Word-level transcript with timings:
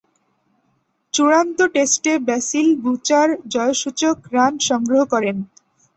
চূড়ান্ত 1.13 1.57
টেস্টে 1.73 2.13
Basil 2.27 2.67
Butcher 2.83 3.27
জয়সূচক 3.53 4.17
রান 4.33 4.53
সংগ্রহ 4.69 5.01
করেন। 5.13 5.37